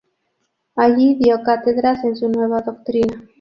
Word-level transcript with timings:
Allí 0.75 1.13
dio 1.13 1.43
cátedras 1.43 2.03
en 2.05 2.15
su 2.15 2.27
nueva 2.27 2.61
doctrina. 2.61 3.29